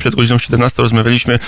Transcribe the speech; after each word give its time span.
przed 0.00 0.14
godziną 0.14 0.38
17 0.38 0.82
rozmawialiśmy 0.82 1.38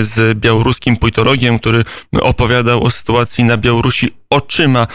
z 0.00 0.38
białoruskim 0.38 0.96
politologiem, 0.96 1.58
który 1.58 1.84
opowiadał 2.20 2.84
o 2.84 2.90
sytuacji 2.90 3.44
na 3.44 3.56
Białorusi 3.56 4.10
oczyma 4.30 4.86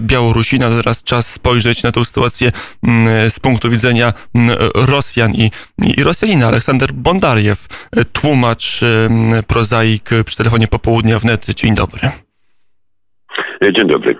Białorusina. 0.00 0.70
Teraz 0.70 1.02
czas 1.02 1.32
spojrzeć 1.32 1.82
na 1.82 1.92
tę 1.92 2.04
sytuację 2.04 2.52
z 3.28 3.40
punktu 3.40 3.70
widzenia 3.70 4.12
Rosjan 4.74 5.34
i, 5.34 5.50
i 5.78 6.04
Rosjanina. 6.04 6.48
Aleksander 6.48 6.92
Bondariew, 6.92 7.66
tłumacz, 8.12 8.80
prozaik 9.46 10.10
przy 10.24 10.36
telefonie 10.36 10.68
popołudnia 10.68 11.18
wnet. 11.18 11.46
Dzień 11.54 11.74
dobry. 11.74 12.27
Dzień 13.62 13.88
dobry. 13.88 14.16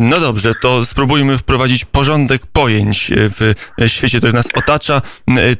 No 0.00 0.20
dobrze, 0.20 0.54
to 0.62 0.84
spróbujmy 0.84 1.38
wprowadzić 1.38 1.84
porządek 1.84 2.42
pojęć 2.52 3.10
w 3.14 3.54
świecie, 3.86 4.18
który 4.18 4.32
nas 4.32 4.48
otacza. 4.54 5.00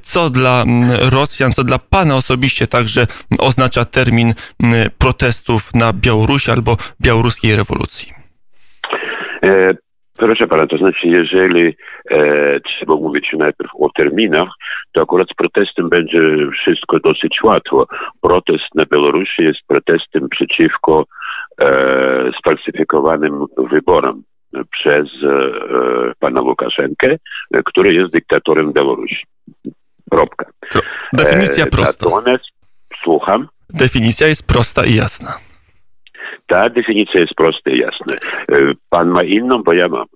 Co 0.03 0.31
dla 0.31 0.65
Rosjan, 1.13 1.53
co 1.53 1.65
dla 1.65 1.79
Pana 1.79 2.17
osobiście 2.17 2.67
także 2.67 3.07
oznacza 3.39 3.85
termin 3.85 4.35
protestów 4.99 5.75
na 5.75 5.93
Białorusi 5.93 6.51
albo 6.51 6.77
białoruskiej 7.03 7.57
rewolucji? 7.57 8.13
E, 9.43 9.75
proszę 10.17 10.47
Pana, 10.47 10.67
to 10.67 10.79
znaczy, 10.79 11.09
jeżeli 11.09 11.77
e, 12.11 12.61
trzeba 12.61 12.95
mówić 12.95 13.29
najpierw 13.39 13.71
o 13.81 13.89
terminach, 13.97 14.49
to 14.93 15.03
akurat 15.03 15.29
z 15.31 15.35
protestem 15.35 15.89
będzie 15.89 16.21
wszystko 16.53 16.99
dosyć 17.01 17.43
łatwo. 17.43 17.87
Protest 18.21 18.75
na 18.75 18.85
Białorusi 18.85 19.43
jest 19.43 19.61
protestem 19.67 20.29
przeciwko 20.29 21.01
e, 21.01 21.18
sfalsyfikowanym 22.39 23.47
wyborom 23.71 24.23
przez 24.73 25.07
e, 25.25 26.13
pana 26.19 26.41
Łukaszenkę, 26.41 27.17
który 27.65 27.95
jest 27.95 28.13
dyktatorem 28.13 28.73
Białorusi. 28.73 29.25
Kropka. 30.11 30.47
Definicja 31.13 31.65
E, 31.65 31.71
prosta. 31.71 32.07
Natomiast, 32.11 32.45
słucham, 33.03 33.49
Definicja 33.75 34.27
jest 34.27 34.47
prosta 34.47 34.85
i 34.85 34.95
jasna. 34.95 35.33
ta 36.47 36.69
definicja 36.69 37.21
jest 37.21 37.35
prosta 37.35 37.71
i 37.71 37.79
jasna. 37.79 38.15
E, 38.15 38.73
Pan 38.91 39.09
ma 39.09 39.23
inną, 39.23 39.63
bo 39.63 39.73
ja 39.73 39.89
mam. 39.89 40.07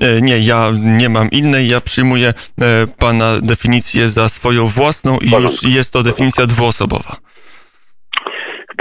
E, 0.00 0.20
Nie, 0.20 0.38
ja 0.40 0.70
nie 0.98 1.08
mam 1.08 1.30
innej. 1.30 1.68
Ja 1.68 1.80
przyjmuję 1.80 2.28
e, 2.28 2.86
Pana 2.98 3.38
definicję 3.42 4.08
za 4.08 4.28
swoją 4.28 4.66
własną 4.66 5.18
i 5.18 5.30
już 5.30 5.62
jest 5.62 5.92
to 5.92 6.02
definicja 6.02 6.46
dwuosobowa. 6.46 7.16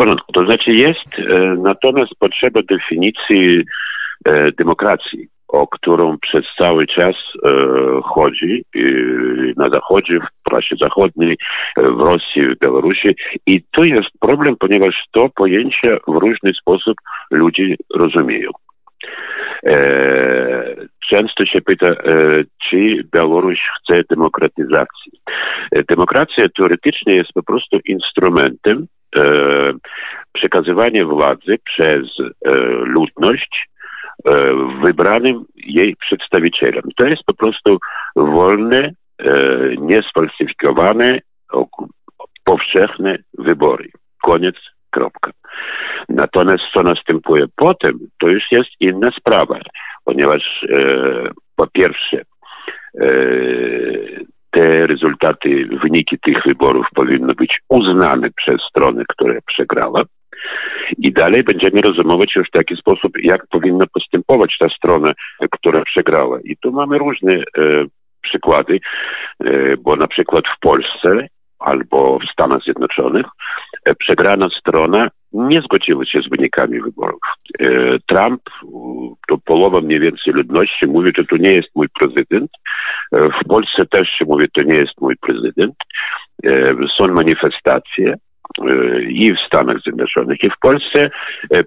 Porządku. 0.01 0.31
To 0.33 0.45
znaczy 0.45 0.71
jest 0.71 1.07
e, 1.17 1.55
natomiast 1.57 2.11
potrzeba 2.19 2.59
definicji 2.69 3.63
e, 4.25 4.51
demokracji, 4.51 5.27
o 5.47 5.67
którą 5.67 6.17
przez 6.17 6.45
cały 6.57 6.87
czas 6.87 7.15
e, 7.15 7.49
chodzi 8.03 8.63
na 9.57 9.69
Zachodzie, 9.69 10.19
w 10.19 10.43
prasie 10.43 10.75
zachodniej, 10.81 11.37
w 11.77 11.99
Rosji, 11.99 12.41
w 12.41 12.59
Białorusi. 12.59 13.15
I 13.45 13.61
tu 13.71 13.83
jest 13.83 14.09
problem, 14.19 14.55
ponieważ 14.59 14.95
to 15.11 15.29
pojęcie 15.35 15.97
w 16.07 16.15
różny 16.15 16.53
sposób 16.53 16.95
ludzie 17.31 17.75
rozumieją. 17.95 18.51
E, 19.65 20.75
często 21.09 21.45
się 21.45 21.61
pyta, 21.61 21.87
e, 21.87 21.95
czy 22.69 23.03
Białoruś 23.13 23.59
chce 23.77 24.01
demokratyzacji. 24.09 25.11
E, 25.71 25.83
Demokracja 25.83 26.45
teoretycznie 26.57 27.15
jest 27.15 27.33
po 27.33 27.43
prostu 27.43 27.79
instrumentem 27.85 28.87
e, 29.15 29.73
przekazywania 30.33 31.05
władzy 31.05 31.57
przez 31.63 32.05
e, 32.19 32.51
ludność 32.85 33.69
e, 34.25 34.31
wybranym 34.81 35.45
jej 35.55 35.95
przedstawicielem. 35.95 36.83
To 36.95 37.05
jest 37.05 37.23
po 37.25 37.33
prostu 37.33 37.77
wolne, 38.15 38.91
niesfalsyfikowane, 39.77 41.19
powszechne 42.43 43.17
wybory. 43.37 43.89
Koniec, 44.21 44.55
kropka. 44.89 45.31
Natomiast 46.09 46.63
co 46.73 46.83
następuje 46.83 47.45
potem, 47.55 47.99
to 48.19 48.27
już 48.27 48.43
jest 48.51 48.69
inna 48.79 49.11
sprawa, 49.11 49.59
ponieważ 50.05 50.65
po 51.55 51.67
pierwsze 51.67 52.21
te 54.51 54.87
rezultaty, 54.87 55.67
wyniki 55.83 56.19
tych 56.19 56.43
wyborów 56.45 56.85
powinny 56.95 57.33
być 57.33 57.59
uznane 57.69 58.29
przez 58.35 58.61
stronę, 58.69 59.03
która 59.09 59.33
przegrała. 59.47 60.03
I 60.97 61.13
dalej 61.13 61.43
będziemy 61.43 61.81
rozumować 61.81 62.35
już 62.35 62.47
w 62.47 62.51
taki 62.51 62.75
sposób, 62.75 63.11
jak 63.23 63.47
powinna 63.47 63.85
postępować 63.93 64.57
ta 64.59 64.69
strona, 64.69 65.13
która 65.51 65.83
przegrała. 65.83 66.39
I 66.43 66.57
tu 66.57 66.71
mamy 66.71 66.97
różne 66.97 67.33
e, 67.33 67.41
przykłady, 68.21 68.79
e, 69.39 69.77
bo 69.77 69.95
na 69.95 70.07
przykład 70.07 70.43
w 70.57 70.59
Polsce 70.59 71.27
albo 71.59 72.19
w 72.19 72.31
Stanach 72.31 72.63
Zjednoczonych 72.63 73.25
e, 73.85 73.95
przegrana 73.95 74.49
strona 74.59 75.09
nie 75.33 75.61
zgodziła 75.61 76.05
się 76.05 76.21
z 76.21 76.29
wynikami 76.29 76.81
wyborów. 76.81 77.21
E, 77.59 77.65
Trump, 78.07 78.41
to 79.27 79.37
połowa 79.45 79.81
mniej 79.81 79.99
więcej 79.99 80.33
ludności 80.33 80.87
mówi, 80.87 81.11
że 81.17 81.25
to 81.25 81.37
nie 81.37 81.53
jest 81.53 81.69
mój 81.75 81.87
prezydent. 81.99 82.51
E, 83.11 83.29
W 83.29 83.47
Polsce 83.47 83.85
też 83.85 84.09
się 84.09 84.25
mówi, 84.25 84.45
to 84.53 84.61
nie 84.61 84.75
jest 84.75 85.01
mój 85.01 85.15
prezydent. 85.15 85.75
E, 86.45 86.75
Są 86.97 87.07
manifestacje 87.07 88.15
i 89.07 89.33
w 89.33 89.39
Stanach 89.47 89.81
Zjednoczonych, 89.81 90.43
i 90.43 90.49
w 90.49 90.59
Polsce 90.61 91.09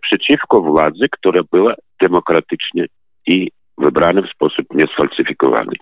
przeciwko 0.02 0.60
władzy, 0.60 1.06
która 1.10 1.40
była 1.52 1.74
demokratycznie 2.00 2.86
i 3.26 3.50
wybrana 3.78 4.22
w 4.22 4.30
sposób 4.30 4.66
niesfalsyfikowany. 4.74 5.72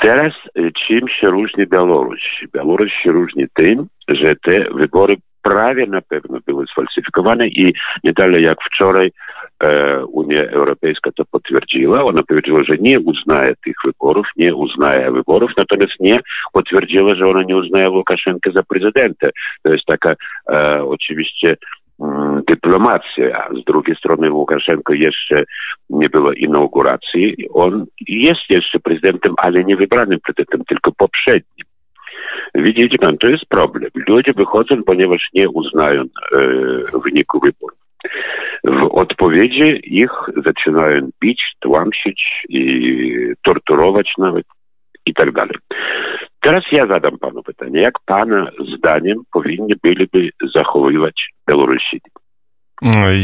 Teraz 0.00 0.32
e, 0.54 0.70
czym 0.86 1.08
się 1.08 1.30
różni 1.30 1.66
Białoruś? 1.66 2.20
Białoruś 2.54 2.92
się 3.02 3.12
różni 3.12 3.46
tym, 3.54 3.86
że 4.08 4.36
te 4.36 4.64
wybory 4.74 5.16
prawie 5.42 5.86
na 5.86 6.02
pewno 6.02 6.38
były 6.46 6.66
sfalsyfikowane 6.66 7.48
i 7.48 7.74
nie 8.04 8.12
dalej 8.12 8.44
jak 8.44 8.58
wczoraj 8.62 9.10
e, 9.62 10.04
Unia 10.04 10.42
Europejska 10.42 11.10
to 11.12 11.24
potwierdziła. 11.24 12.04
Ona 12.04 12.22
powiedziała, 12.22 12.64
że 12.64 12.74
nie 12.80 13.00
uznaje 13.00 13.54
tych 13.64 13.76
wyborów, 13.84 14.26
nie 14.36 14.54
uznaje 14.54 15.10
wyborów, 15.10 15.50
natomiast 15.56 15.92
nie 16.00 16.20
potwierdziła, 16.52 17.14
że 17.14 17.28
ona 17.28 17.42
nie 17.42 17.56
uznaje 17.56 17.90
Łukaszenkę 17.90 18.52
za 18.52 18.62
prezydenta. 18.62 19.28
To 19.62 19.72
jest 19.72 19.84
taka 19.84 20.14
e, 20.50 20.84
oczywiście 20.84 21.56
mm, 22.00 22.42
dyplomacja, 22.46 23.44
a 23.44 23.54
z 23.54 23.64
drugiej 23.64 23.96
strony 23.96 24.32
Łukaszenko 24.32 24.92
jeszcze 24.92 25.44
nie 25.90 26.08
było 26.08 26.32
inauguracji. 26.32 27.36
On 27.54 27.86
jest 28.08 28.50
jeszcze 28.50 28.78
prezydentem, 28.78 29.34
ale 29.36 29.64
nie 29.64 29.76
wybranym 29.76 30.18
prezydentem, 30.20 30.64
tylko 30.68 30.92
poprzednim. 30.92 31.66
Widzicie 32.54 32.98
pan, 32.98 33.18
to 33.18 33.28
jest 33.28 33.44
problem. 33.48 33.90
Ludzie 34.08 34.32
wychodzą, 34.32 34.82
ponieważ 34.82 35.28
nie 35.34 35.48
uznają 35.48 36.02
e, 36.02 36.06
wyniku 37.04 37.40
wyborów. 37.40 37.78
W 38.64 38.88
odpowiedzi 38.92 39.80
ich 39.84 40.10
zaczynają 40.44 41.08
bić, 41.22 41.42
tłamsić 41.60 42.22
i 42.48 43.34
torturować 43.44 44.12
nawet 44.18 44.46
i 45.06 45.14
tak 45.14 45.32
dalej. 45.32 45.56
Teraz 46.48 46.64
ja 46.72 46.86
zadam 46.86 47.18
panu 47.18 47.42
pytanie. 47.42 47.80
Jak 47.80 47.94
pana 48.06 48.50
zdaniem 48.76 49.18
powinni 49.32 49.74
byliby 49.82 50.30
zachowywać 50.54 51.28
Białorusini? 51.48 52.00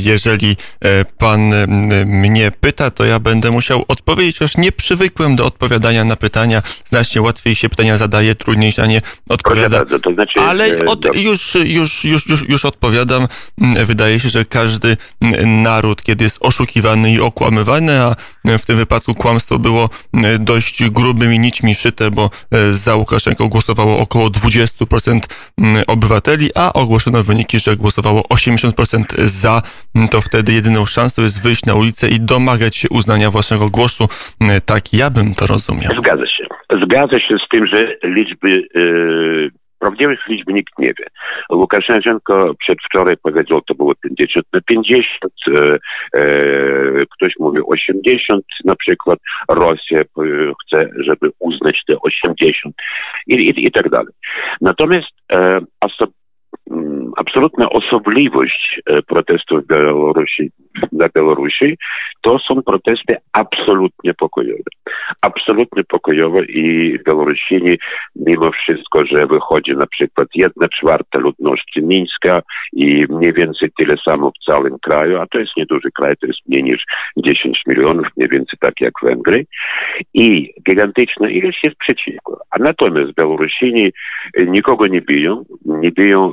Jeżeli 0.03 0.57
e, 0.81 1.05
pan 1.05 1.55
e, 1.55 1.67
mnie 2.07 2.53
pyta, 2.61 2.91
to 2.91 3.05
ja 3.05 3.19
będę 3.19 3.51
musiał 3.51 3.85
odpowiedzieć, 3.89 4.39
chociaż 4.39 4.57
nie 4.57 4.73
przywykłem 4.73 5.37
do 5.37 5.47
odpowiadania 5.47 6.05
na 6.05 6.17
pytania. 6.17 6.63
Znacznie 6.85 7.23
łatwiej 7.23 7.55
się 7.55 7.69
pytania 7.69 7.99
zadaje, 7.99 8.35
trudniej 8.35 8.73
się 8.73 8.83
na 8.83 8.89
nie 8.89 9.03
odpowiada. 9.29 9.79
bardzo, 9.79 9.99
to 9.99 10.15
znaczy... 10.15 10.41
Ale 10.41 10.67
e, 10.67 10.85
od, 10.85 11.17
już, 11.17 11.55
już, 11.65 12.05
już, 12.05 12.27
już, 12.27 12.49
już 12.49 12.65
odpowiadam. 12.65 13.29
Mm, 13.61 13.87
Wydaje 13.87 14.21
się, 14.21 14.29
że 14.29 14.45
każdy 14.45 14.97
mm, 15.21 15.63
naród, 15.63 16.03
kiedy 16.03 16.25
jest 16.25 16.39
oszukiwany 16.41 17.13
i 17.13 17.21
okłamywany, 17.21 18.01
a 18.01 18.17
w 18.59 18.67
tym 18.67 18.77
wypadku 18.77 19.15
kłamstwo 19.15 19.59
było 19.59 19.91
dość 20.39 20.91
grubymi 20.91 21.39
nićmi 21.39 21.75
szyte, 21.75 22.11
bo 22.11 22.31
za 22.71 22.95
Łukaszenką 22.97 23.49
głosowało 23.49 23.99
około 23.99 24.29
20% 24.29 25.21
mm, 25.59 25.83
obywateli, 25.87 26.51
a 26.55 26.73
ogłoszono 26.73 27.25
wyniki, 27.25 27.61
że 27.61 27.77
głosowało 27.77 28.23
80% 28.23 29.05
za, 29.25 29.44
Mm, 29.49 30.09
to 30.09 30.21
wtedy 30.21 30.53
jedyną 30.53 30.87
szansą 30.87 31.23
jest 31.23 31.43
wyjść 31.43 31.65
na 31.67 31.75
ulicę 31.75 32.09
i 32.09 32.21
domagać 32.21 32.77
się 32.77 32.89
uznania 32.91 33.31
własnego 33.31 33.69
głosu. 33.71 34.05
Mm, 34.41 34.61
Tak 34.67 34.93
ja 34.93 35.11
bym 35.11 35.35
to 35.35 35.47
rozumiał. 35.47 35.93
Zgadza 35.99 36.27
się. 36.27 36.45
Zgadza 36.85 37.19
się 37.21 37.37
z 37.47 37.49
tym, 37.49 37.67
że 37.67 37.97
liczby, 38.05 38.63
e, 38.75 38.81
prawdziwych 39.79 40.21
liczb 40.29 40.49
nikt 40.49 40.79
nie 40.79 40.87
wie. 40.99 41.07
Łukaszenko 41.51 42.55
przedwczoraj 42.59 43.17
powiedział, 43.23 43.61
to 43.61 43.75
było 43.75 43.95
50 43.95 44.47
na 44.53 44.61
50, 44.61 45.07
e, 45.49 45.79
e, 46.21 47.07
ktoś 47.15 47.33
mówi 47.41 47.59
80 47.67 48.45
na 48.65 48.77
przykład, 48.77 49.19
Rosja 49.49 50.01
e, 50.01 50.05
chce, 50.63 50.89
żeby 50.99 51.31
uznać 51.39 51.83
te 51.87 51.95
80 52.01 52.75
i, 53.27 53.35
i, 53.35 53.67
i 53.67 53.71
tak 53.73 53.89
dalej. 53.91 54.13
Natomiast 54.61 55.11
e, 55.33 55.61
oso- 55.85 56.07
mm, 56.71 56.94
absolutna 57.17 57.71
osobliwość 57.71 58.81
protestów 59.07 59.67
Białorusi, 59.67 60.51
na 60.93 61.09
Białorusi, 61.15 61.77
to 62.23 62.39
są 62.39 62.63
protesty 62.63 63.17
absolutnie 63.33 64.15
pokojowe. 64.15 64.63
Absolutnie 65.21 65.85
pokojowe 65.85 66.45
i 66.45 66.99
Białorusini, 67.07 67.79
mimo 68.17 68.51
wszystko, 68.53 69.07
że 69.07 69.27
wychodzi 69.27 69.73
na 69.73 69.87
przykład 69.87 70.29
jedna 70.35 70.69
czwarta 70.69 71.19
ludności 71.19 71.83
Mińska 71.83 72.43
i 72.73 73.07
mniej 73.11 73.33
więcej 73.33 73.69
tyle 73.79 73.97
samo 74.05 74.31
w 74.31 74.45
całym 74.45 74.79
kraju, 74.79 75.19
a 75.21 75.27
to 75.27 75.39
jest 75.39 75.57
nieduży 75.57 75.89
kraj, 75.95 76.17
to 76.17 76.27
jest 76.27 76.39
mniej 76.49 76.63
niż 76.63 76.85
10 77.17 77.63
milionów, 77.67 78.07
mniej 78.17 78.29
więcej 78.29 78.59
tak 78.61 78.81
jak 78.81 78.93
Węgry. 79.03 79.47
I 80.15 80.55
gigantyczna 80.67 81.31
ilość 81.31 81.65
jest 81.65 81.77
przeciwko. 81.77 82.39
A 82.51 82.59
natomiast 82.59 83.15
Białorusini 83.15 83.93
nikogo 84.47 84.87
nie 84.87 85.01
biją, 85.01 85.45
nie 85.65 85.93
biją 85.93 86.33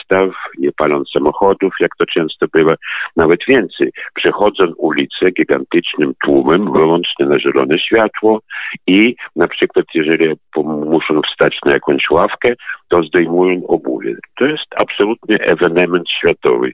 wystaw, 0.00 0.30
nie 0.58 0.72
palą 0.72 1.02
samochodów, 1.12 1.74
jak 1.80 1.90
to 1.98 2.06
często 2.06 2.46
bywa. 2.52 2.74
Nawet 3.16 3.40
więcej, 3.48 3.90
przechodzą 4.14 4.64
ulicę 4.76 5.30
gigantycznym 5.30 6.12
tłumem, 6.24 6.72
wyłącznie 6.72 7.26
na 7.26 7.38
zielone 7.38 7.78
światło 7.78 8.40
i 8.86 9.14
na 9.36 9.48
przykład 9.48 9.86
jeżeli 9.94 10.34
muszą 10.64 11.20
wstać 11.22 11.58
na 11.64 11.72
jakąś 11.72 12.10
ławkę, 12.10 12.54
to 12.88 13.02
zdejmują 13.02 13.66
obuwie. 13.66 14.14
To 14.38 14.46
jest 14.46 14.66
absolutnie 14.76 15.38
ewenement 15.38 16.10
światowy. 16.18 16.72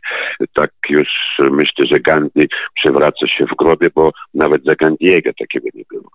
Tak 0.54 0.70
już 0.88 1.08
myślę, 1.38 1.86
że 1.86 2.00
Gandhi 2.00 2.48
przewraca 2.74 3.26
się 3.26 3.46
w 3.46 3.56
grobie, 3.56 3.88
bo 3.94 4.12
nawet 4.34 4.64
za 4.64 4.74
Gandiego 4.74 5.30
takiego 5.38 5.68
nie 5.74 5.84
było. 5.90 6.10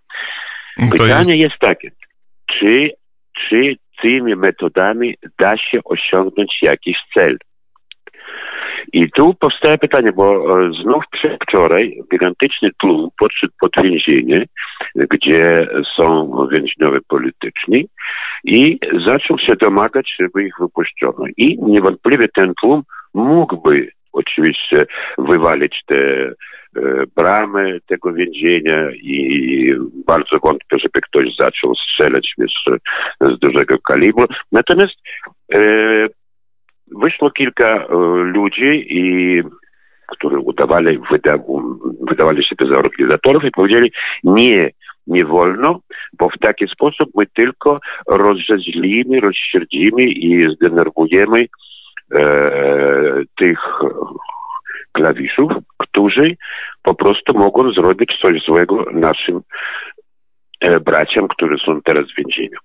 Pytanie 0.91 1.37
jest... 1.37 1.39
jest 1.39 1.59
takie, 1.59 1.91
czy, 2.59 2.89
czy 3.49 3.75
tymi 4.01 4.35
metodami 4.35 5.15
da 5.39 5.57
się 5.57 5.79
osiągnąć 5.85 6.57
jakiś 6.61 6.97
cel? 7.13 7.37
I 8.93 9.11
tu 9.11 9.33
powstaje 9.39 9.77
pytanie, 9.77 10.11
bo 10.11 10.45
znów 10.83 11.03
przedwczoraj 11.11 12.01
gigantyczny 12.11 12.69
tłum 12.77 13.09
podszedł 13.19 13.53
pod 13.59 13.71
więzienie, 13.83 14.45
gdzie 14.95 15.67
są 15.95 16.31
więźniowie 16.51 16.99
polityczni 17.07 17.87
i 18.43 18.79
zaczął 19.05 19.39
się 19.39 19.55
domagać, 19.55 20.15
żeby 20.19 20.43
ich 20.43 20.53
wypuszczono. 20.59 21.25
I 21.37 21.57
niewątpliwie 21.61 22.27
ten 22.27 22.53
tłum 22.61 22.81
mógłby 23.13 23.87
oczywiście 24.13 24.85
wywalić 25.17 25.81
te 25.85 26.31
bramy 27.15 27.79
tego 27.87 28.13
więzienia 28.13 28.91
i 28.91 29.73
żeby 30.81 31.01
ktoś 31.01 31.35
zaczął 31.39 31.75
strzelać 31.75 32.33
jeszcze 32.37 32.77
z 33.21 33.39
dużego 33.39 33.79
kalibru. 33.79 34.25
Natomiast 34.51 34.93
e, 35.53 35.59
wyszło 37.01 37.31
kilka 37.31 37.67
e, 37.67 37.87
ludzi 38.23 38.85
i 38.89 39.41
którzy 40.07 40.39
udawali, 40.39 40.99
wyda, 41.11 41.37
wydawali 42.09 42.43
się 42.43 42.55
za 42.69 42.77
organizatorów 42.77 43.43
i 43.43 43.51
powiedzieli 43.51 43.91
nie, 44.23 44.69
nie 45.07 45.25
wolno, 45.25 45.79
bo 46.13 46.29
w 46.29 46.39
taki 46.39 46.67
sposób 46.67 47.09
my 47.15 47.25
tylko 47.27 47.77
rozrzedzimy, 48.07 49.19
rozsierdzimy 49.19 50.03
i 50.03 50.55
zdenerwujemy 50.55 51.45
e, 52.15 52.51
tych 53.37 53.59
klawiszów, 54.91 55.51
którzy 55.77 56.35
po 56.83 56.95
prostu 56.95 57.33
mogą 57.33 57.71
zrobić 57.71 58.17
coś 58.21 58.41
złego 58.41 58.85
naszym 58.91 59.41
braciom, 60.85 61.27
którzy 61.27 61.55
są 61.65 61.81
teraz 61.81 62.05
w 62.11 62.15
więzieniu. 62.17 62.59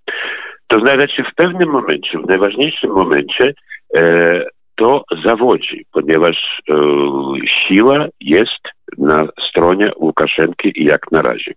To 0.66 0.81
znaczy 0.81 1.22
w 1.32 1.34
pewnym 1.34 1.69
momencie, 1.69 2.19
w 2.19 2.28
najważniejszym 2.28 2.90
momencie 2.90 3.54
e, 3.96 4.43
to 4.76 5.04
zawodzi, 5.25 5.87
ponieważ 5.93 6.37
e, 6.70 6.75
siła 7.69 8.06
jest 8.20 8.69
na 8.98 9.28
stronie 9.48 9.90
Łukaszenki 9.96 10.72
jak 10.84 11.12
na 11.12 11.22
razie. 11.22 11.52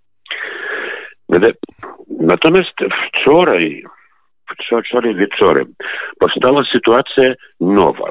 Natomiast 2.20 2.74
wczoraj 3.08 3.84
wczoraj 4.86 5.16
wieczorem 5.16 5.66
powstała 6.20 6.64
sytuacja 6.72 7.34
nowa, 7.60 8.10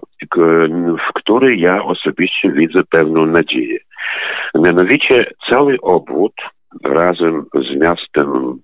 w 1.09 1.13
której 1.15 1.61
ja 1.61 1.85
osobiście 1.85 2.51
widzę 2.53 2.81
pewną 2.91 3.27
nadzieję. 3.27 3.79
Mianowicie 4.55 5.31
cały 5.51 5.77
obwód 5.83 6.33
razem 6.85 7.45
z 7.55 7.81
miastem 7.81 8.59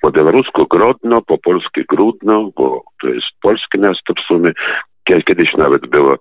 po 0.00 0.10
białorusku 0.10 0.66
Grodno, 0.66 1.22
po 1.22 1.38
polskie 1.38 1.84
Grudno, 1.88 2.50
bo 2.56 2.82
to 3.02 3.08
jest 3.08 3.26
polskie 3.42 3.78
miasto 3.78 4.14
w 4.14 4.26
sumie, 4.26 4.52
kiedyś 5.26 5.54
nawet 5.54 5.86
było 5.86 6.16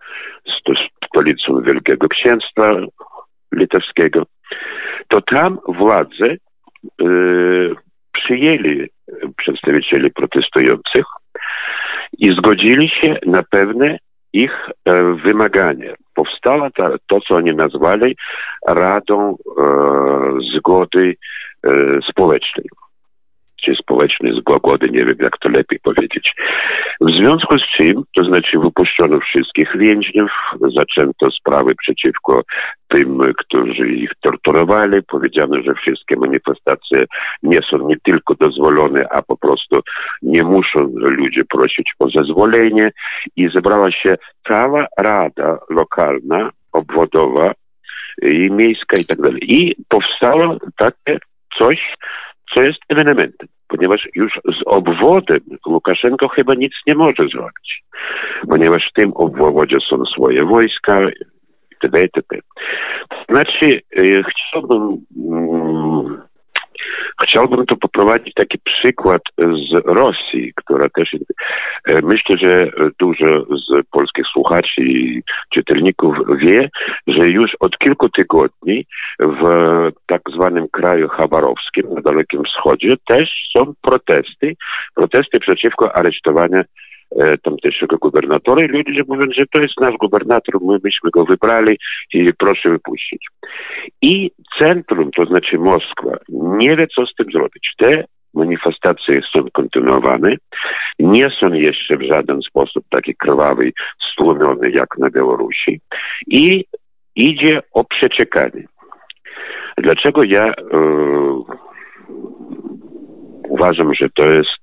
stolicą 1.07 1.62
Wielkiego 1.62 2.07
Księstwa 2.07 2.75
Litewskiego, 3.56 4.23
to 5.07 5.21
tam 5.21 5.57
władze 5.68 6.25
y, 7.01 7.75
przyjęli 8.12 8.88
przedstawicieli 9.38 10.12
protestujących 10.12 11.06
i 12.18 12.35
zgodzili 12.35 12.89
się 12.89 13.19
na 13.25 13.44
pewne 13.44 13.97
ich 14.33 14.69
e, 14.85 15.03
wymagania. 15.23 15.94
Powstała 16.16 16.69
ta, 16.69 16.90
to, 17.08 17.19
co 17.28 17.36
oni 17.36 17.56
nazwali 17.56 18.16
Radą 18.68 19.36
e, 19.36 19.63
Zgody 20.58 21.16
e, 21.63 21.69
Społecznej 22.10 22.66
czy 23.66 23.75
społecznej 23.75 24.34
zgody, 24.40 24.90
nie 24.90 25.06
wiem 25.06 25.18
jak 25.19 25.38
to 25.38 25.50
lepiej 25.50 25.80
powiedzieć. 25.80 26.34
W 27.02 27.12
związku 27.12 27.58
z 27.60 27.63
czym, 27.78 28.04
to 28.16 28.24
znaczy 28.24 28.60
wypuszczono 28.60 29.19
wszystkich 29.19 29.78
więźniów, 29.78 30.31
zaczęto 30.75 31.31
sprawy 31.31 31.75
przeciwko 31.75 32.44
tym, 32.88 33.34
którzy 33.38 33.88
ich 33.88 34.12
torturowali. 34.22 35.04
Powiedziano, 35.04 35.62
że 35.62 35.74
wszystkie 35.74 36.16
manifestacje 36.16 37.06
nie 37.44 37.62
są 37.62 37.88
nie 37.88 37.98
tylko 38.04 38.36
dozwolone, 38.36 39.06
a 39.12 39.22
po 39.22 39.38
prostu 39.38 39.80
nie 40.22 40.44
muszą 40.44 40.80
ludzie 40.96 41.44
prosić 41.46 41.92
o 42.00 42.10
zezwolenie. 42.10 42.92
I 43.36 43.50
zebrała 43.50 43.92
się 43.92 44.18
cała 44.48 44.86
rada 44.98 45.57
lokalna, 45.69 46.50
obwodowa 46.72 47.52
i 48.22 48.52
miejska 48.52 48.98
i 49.00 49.06
tak 49.06 49.22
dalej. 49.22 49.40
I 49.42 49.75
powstało 49.90 50.57
takie 50.78 51.18
coś, 51.57 51.96
co 52.53 52.62
jest 52.62 52.80
ewenementem, 52.89 53.48
ponieważ 53.68 54.07
już 54.15 54.33
z 54.33 54.63
obwodem 54.65 55.39
Łukaszenko 55.68 56.27
chyba 56.27 56.53
nic 56.56 56.74
nie 56.88 56.95
może 56.95 57.27
zrobić, 57.27 57.83
ponieważ 58.50 58.89
w 58.89 58.94
tym 58.94 59.12
obwodzie 59.15 59.77
są 59.89 60.06
swoje 60.06 60.45
wojska 60.45 61.00
itd. 61.71 62.01
itd. 62.01 62.38
Znaczy, 63.30 63.81
e, 63.95 64.01
chciałbym 64.24 65.06
mm, 65.27 65.91
Chciałbym 67.23 67.65
tu 67.65 67.77
poprowadzić 67.77 68.33
taki 68.33 68.57
przykład 68.63 69.21
z 69.38 69.85
Rosji, 69.85 70.53
która 70.56 70.89
też 70.89 71.13
e, 71.85 72.01
myślę, 72.01 72.38
że 72.38 72.71
dużo 73.00 73.45
z 73.45 73.88
polskich 73.91 74.25
słuchaczy 74.33 74.81
i 74.81 75.21
czytelników 75.54 76.16
wie, 76.37 76.69
że 77.07 77.28
już 77.28 77.51
od 77.59 77.78
kilku 77.78 78.09
tygodni 78.09 78.85
w 79.19 79.42
tak 80.07 80.21
zwanym 80.35 80.68
kraju 80.71 81.09
chabarowskim 81.09 81.94
na 81.94 82.01
Dalekim 82.01 82.44
Wschodzie 82.44 82.95
też 83.07 83.30
są 83.54 83.73
protesty, 83.81 84.56
protesty 84.95 85.40
przeciwko 85.40 85.95
aresztowaniu 85.95 86.61
tamtejszego 87.44 87.97
gubernatora 87.97 88.65
i 88.65 88.68
ludzie 88.68 89.03
mówią, 89.07 89.25
że 89.31 89.45
to 89.45 89.59
jest 89.59 89.80
nasz 89.80 89.95
gubernator, 89.97 90.61
my 90.61 90.80
byśmy 90.80 91.09
go 91.09 91.25
wybrali 91.25 91.77
i 92.13 92.33
proszę 92.37 92.69
wypuścić. 92.69 93.27
I 94.01 94.31
centrum, 94.59 95.11
to 95.11 95.25
znaczy 95.25 95.57
Moskwa, 95.57 96.18
nie 96.30 96.75
wie, 96.75 96.87
co 96.87 97.06
z 97.06 97.15
tym 97.15 97.31
zrobić. 97.31 97.73
Te 97.77 98.03
manifestacje 98.33 99.21
są 99.33 99.45
kontynuowane, 99.53 100.35
nie 100.99 101.30
są 101.39 101.53
jeszcze 101.53 101.97
w 101.97 102.01
żaden 102.01 102.41
sposób 102.41 102.85
taki 102.89 103.15
krwawy, 103.15 103.71
stłumiony 104.11 104.71
jak 104.71 104.97
na 104.97 105.09
Białorusi 105.09 105.81
i 106.27 106.65
idzie 107.15 107.61
o 107.73 107.83
przeciekanie. 107.83 108.63
Dlaczego 109.77 110.23
ja 110.23 110.45
e, 110.45 110.53
uważam, 113.49 113.94
że 113.94 114.09
to 114.15 114.23
jest 114.23 114.61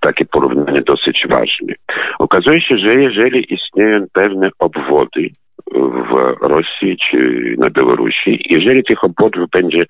takie 0.00 0.24
porównanie 0.24 0.82
dosyć 0.82 1.22
ważne. 1.28 1.74
Okazuje 2.18 2.60
się, 2.60 2.78
że 2.78 2.94
jeżeli 2.94 3.54
istnieją 3.54 4.06
pewne 4.12 4.50
obwody 4.58 5.30
w 5.72 6.36
Rosji 6.40 6.96
czy 7.10 7.54
na 7.58 7.70
Białorusi, 7.70 8.40
jeżeli 8.50 8.84
tych 8.84 9.04
obwodów 9.04 9.50
będzie 9.50 9.84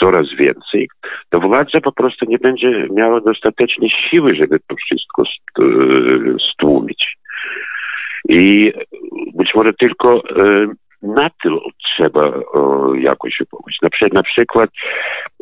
coraz 0.00 0.26
więcej, 0.38 0.88
to 1.30 1.40
władza 1.40 1.80
po 1.80 1.92
prostu 1.92 2.26
nie 2.28 2.38
będzie 2.38 2.86
miała 2.94 3.20
dostatecznej 3.20 3.90
siły, 3.90 4.34
żeby 4.34 4.58
to 4.68 4.76
wszystko 4.76 5.22
stłumić. 6.52 7.16
I 8.28 8.72
być 9.34 9.54
może 9.54 9.72
tylko 9.72 10.16
e, 10.16 10.66
na 11.02 11.30
tym 11.42 11.58
trzeba 11.84 12.32
o, 12.52 12.94
jakoś 12.94 13.40
upomóc. 13.40 13.74
Na, 13.82 13.88
na 14.12 14.22
przykład, 14.22 14.70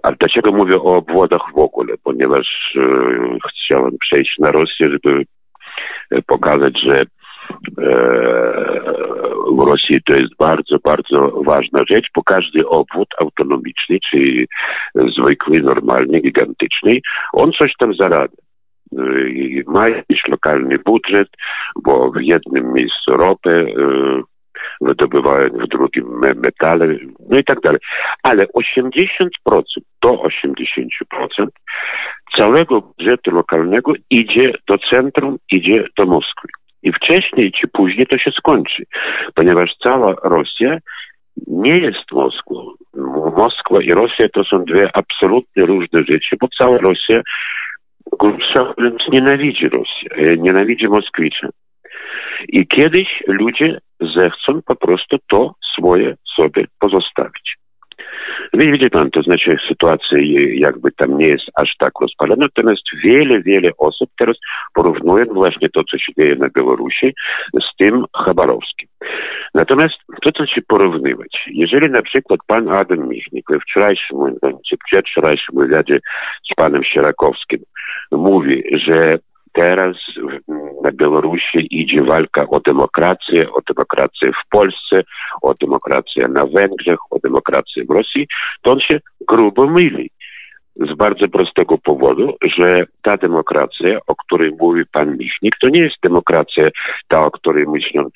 a 0.02 0.12
dlaczego 0.12 0.52
mówię 0.52 0.76
o 0.76 0.96
obwodach 0.96 1.42
w 1.54 1.58
ogóle? 1.58 1.94
Ponieważ 2.04 2.76
e, 2.76 3.38
chciałem 3.48 3.98
przejść 4.00 4.38
na 4.38 4.52
Rosję, 4.52 4.90
żeby 4.90 5.24
e, 6.10 6.22
pokazać, 6.22 6.80
że 6.82 7.04
w 9.56 9.58
Rosji 9.66 10.02
to 10.06 10.14
jest 10.14 10.36
bardzo, 10.38 10.78
bardzo 10.84 11.42
ważna 11.44 11.82
rzecz, 11.90 12.06
bo 12.14 12.22
każdy 12.22 12.68
obwód 12.68 13.08
autonomiczny, 13.18 13.98
czy 14.10 14.44
zwykły, 15.18 15.60
normalny, 15.60 16.20
gigantyczny, 16.20 16.98
on 17.32 17.52
coś 17.52 17.72
tam 17.78 17.94
zarabia. 17.94 18.36
Ma 19.66 19.88
jakiś 19.88 20.22
lokalny 20.28 20.78
budżet, 20.78 21.28
bo 21.82 22.10
w 22.10 22.20
jednym 22.20 22.72
miejscu 22.72 23.16
ropę 23.16 23.66
wydobywają 24.80 25.48
w 25.48 25.68
drugim 25.68 26.18
metale, 26.18 26.86
no 27.30 27.38
i 27.38 27.44
tak 27.44 27.60
dalej. 27.60 27.80
Ale 28.22 28.46
80% 28.46 29.28
do 30.02 30.08
80% 30.08 31.48
całego 32.36 32.80
budżetu 32.80 33.30
lokalnego 33.30 33.92
idzie 34.10 34.52
do 34.68 34.78
centrum, 34.90 35.36
idzie 35.52 35.84
do 35.96 36.06
Moskwy. 36.06 36.48
I 36.82 36.92
wcześniej 36.92 37.52
czy 37.52 37.68
później 37.68 38.06
to 38.06 38.18
się 38.18 38.30
skończy, 38.30 38.82
ponieważ 39.34 39.70
cała 39.82 40.14
Rosja 40.24 40.78
nie 41.46 41.78
jest 41.78 42.12
Moskwą. 42.12 42.66
Moskwa 43.36 43.82
i 43.82 43.90
Rosja 43.90 44.28
to 44.28 44.44
są 44.44 44.64
dwie 44.64 44.90
absolutnie 44.94 45.66
różne 45.66 46.02
rzeczy, 46.08 46.36
bo 46.40 46.48
cała 46.58 46.78
Rosja, 46.78 47.20
nienawidzi 49.12 49.68
Rosję, 49.68 50.36
nienawidzi 50.38 50.88
Moskwicze. 50.88 51.48
I 52.48 52.66
kiedyś 52.66 53.22
ludzie 53.26 53.78
zechcą 54.00 54.62
po 54.66 54.76
prostu 54.76 55.16
to 55.28 55.54
swoje 55.74 56.14
sobie 56.36 56.64
pozostawić. 56.80 57.58
Widzi 58.54 58.90
pan, 58.90 59.10
to 59.10 59.22
znaczy 59.22 59.56
sytuacja 59.68 60.18
jakby 60.52 60.92
tam 60.92 61.18
nie 61.18 61.26
jest 61.26 61.44
aż 61.54 61.76
tak 61.78 61.92
rozpalona, 62.00 62.44
natomiast 62.56 62.82
wiele, 63.04 63.42
wiele 63.42 63.70
osób 63.78 64.10
teraz 64.18 64.36
porównują 64.74 65.24
właśnie 65.24 65.68
to, 65.68 65.84
co 65.84 65.98
się 65.98 66.12
dzieje 66.18 66.36
na 66.36 66.48
Białorusi 66.48 67.14
z 67.54 67.76
tym 67.78 68.04
Chabarowskim. 68.16 68.88
Natomiast 69.54 69.94
to, 70.22 70.32
co 70.32 70.46
się 70.46 70.62
porównywać, 70.62 71.44
jeżeli 71.46 71.90
na 71.90 72.02
przykład 72.02 72.40
pan 72.46 72.68
Adam 72.68 73.08
Michnik 73.08 73.44
we 73.50 73.60
wczorajszym, 73.60 74.18
czy 74.68 74.76
przedwczorajszym 74.86 75.54
wywiadzie 75.58 75.98
z 76.52 76.54
panem 76.56 76.84
Sierakowskim 76.84 77.58
mówi, 78.12 78.62
że 78.86 79.18
teraz 79.52 79.96
na 80.82 80.92
Białorusi 80.92 81.68
idzie 81.70 82.02
walka 82.02 82.46
o 82.48 82.60
demokrację, 82.60 83.52
o 83.52 83.60
demokrację 83.68 84.32
w 84.32 84.50
Polsce, 84.50 85.02
o 85.42 85.54
demokrację 85.54 86.28
na 86.28 86.46
Węgrzech, 86.46 86.98
o 87.10 87.18
demokrację 87.18 87.84
w 87.84 87.90
Rosji, 87.90 88.26
to 88.62 88.72
on 88.72 88.80
się 88.80 89.00
grubo 89.28 89.66
myli. 89.66 90.10
Z 90.76 90.96
bardzo 90.96 91.28
prostego 91.28 91.78
powodu, 91.78 92.34
że 92.56 92.84
ta 93.02 93.16
demokracja, 93.16 93.98
o 94.06 94.14
której 94.16 94.52
mówi 94.60 94.82
pan 94.92 95.16
Michnik, 95.16 95.54
to 95.60 95.68
nie 95.68 95.80
jest 95.80 95.96
demokracja 96.02 96.68
ta, 97.08 97.26
o 97.26 97.30
której 97.30 97.66
myślą 97.66 98.08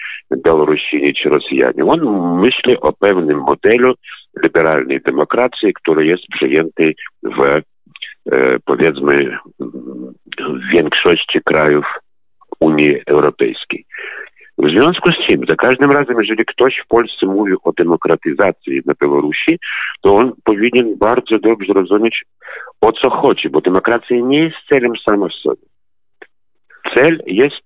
Białorusini 0.44 1.14
czy 1.14 1.28
Rosjanie. 1.28 1.84
On 1.86 2.00
myśli 2.40 2.80
o 2.80 2.92
pewnym 2.92 3.38
modelu 3.38 3.94
liberalnej 4.42 5.00
demokracji, 5.00 5.74
który 5.74 6.06
jest 6.06 6.22
przyjęty 6.34 6.94
w 7.22 7.62
powiedzmy 8.64 9.38
w 10.38 10.72
większości 10.72 11.40
krajów 11.44 11.84
Unii 12.60 12.96
Europejskiej. 13.06 13.84
W 14.58 14.70
związku 14.70 15.10
z 15.12 15.26
tym, 15.26 15.40
za 15.48 15.56
każdym 15.56 15.90
razem, 15.90 16.16
jeżeli 16.20 16.44
ktoś 16.44 16.82
w 16.84 16.88
Polsce 16.88 17.26
mówi 17.26 17.52
o 17.64 17.72
demokratyzacji 17.72 18.80
na 18.86 18.94
Białorusi, 19.02 19.58
to 20.02 20.14
on 20.14 20.32
powinien 20.44 20.98
bardzo 20.98 21.38
dobrze 21.38 21.72
rozumieć, 21.72 22.24
o 22.80 22.92
co 22.92 23.10
chodzi, 23.10 23.50
bo 23.50 23.60
demokracja 23.60 24.16
nie 24.20 24.38
jest 24.38 24.56
celem 24.68 24.92
sama 25.04 25.28
w 25.28 25.32
sobie. 25.32 25.62
Cel 26.94 27.22
jest, 27.26 27.62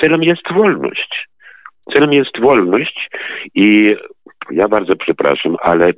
celem 0.00 0.22
jest 0.22 0.52
wolność. 0.52 1.28
Celem 1.92 2.12
jest 2.12 2.40
wolność 2.40 3.10
i 3.54 3.96
ja 4.50 4.68
bardzo 4.68 4.96
przepraszam, 4.96 5.56
ale 5.62 5.92